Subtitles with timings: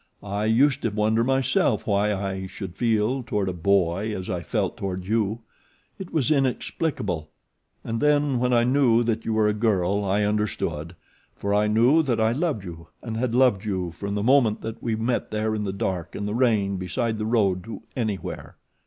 [0.23, 4.75] "I used to wonder myself why I should feel toward a boy as I felt
[4.75, 5.41] toward you,
[5.99, 7.29] it was inexplicable,
[7.83, 10.95] and then when I knew that you were a girl, I understood,
[11.35, 14.81] for I knew that I loved you and had loved you from the moment that
[14.81, 18.57] we met there in the dark and the rain beside the Road to Anywhere."